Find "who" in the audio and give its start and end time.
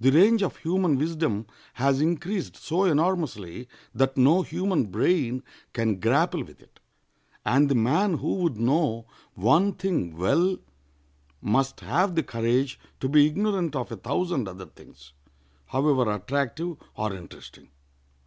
8.16-8.36